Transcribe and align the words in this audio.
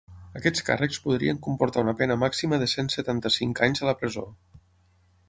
Aquests 0.39 0.63
càrrecs 0.69 1.01
podrien 1.03 1.41
comportar 1.47 1.83
una 1.87 1.93
pena 2.01 2.17
màxima 2.23 2.61
de 2.63 2.71
cent 2.73 2.89
setanta-cinc 2.97 3.63
anys 3.69 3.85
a 3.85 3.89
la 3.91 3.95
presó. 4.01 4.25